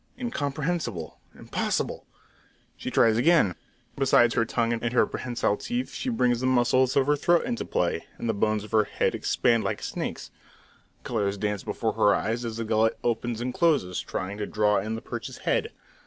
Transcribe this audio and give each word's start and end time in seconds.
Incomprehensible! 0.17 1.19
Impossible! 1.37 2.07
She 2.75 2.89
tries 2.89 3.17
again. 3.17 3.53
Besides 3.95 4.33
her 4.33 4.45
tongue 4.45 4.73
and 4.73 4.93
her 4.93 5.05
prehensile 5.05 5.57
teeth, 5.57 5.93
she 5.93 6.09
brings 6.09 6.39
the 6.39 6.47
muscles 6.47 6.95
of 6.95 7.05
her 7.05 7.15
throat 7.15 7.45
into 7.45 7.65
play, 7.65 8.07
and 8.17 8.27
the 8.27 8.33
bones 8.33 8.63
of 8.63 8.71
her 8.71 8.85
head 8.85 9.13
expand 9.13 9.63
like 9.63 9.81
a 9.81 9.83
snake's. 9.83 10.31
Colours 11.03 11.37
dance 11.37 11.61
before 11.63 11.93
her 11.93 12.15
eyes 12.15 12.43
as 12.45 12.57
the 12.57 12.63
gullet 12.65 12.97
opens 13.03 13.41
and 13.41 13.53
closes, 13.53 14.01
trying 14.01 14.39
to 14.39 14.47
draw 14.47 14.79
in 14.79 14.95
the 14.95 15.01
perch's 15.03 15.37
head. 15.45 15.71